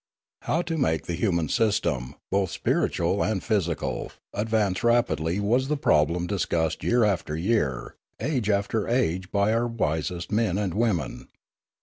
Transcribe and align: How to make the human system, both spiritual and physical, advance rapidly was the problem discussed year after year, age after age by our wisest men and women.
How 0.41 0.63
to 0.63 0.79
make 0.79 1.05
the 1.05 1.13
human 1.13 1.47
system, 1.47 2.15
both 2.31 2.49
spiritual 2.49 3.23
and 3.23 3.43
physical, 3.43 4.11
advance 4.33 4.83
rapidly 4.83 5.39
was 5.39 5.67
the 5.67 5.77
problem 5.77 6.25
discussed 6.25 6.83
year 6.83 7.03
after 7.03 7.35
year, 7.37 7.93
age 8.19 8.49
after 8.49 8.87
age 8.87 9.29
by 9.31 9.53
our 9.53 9.67
wisest 9.67 10.31
men 10.31 10.57
and 10.57 10.73
women. 10.73 11.27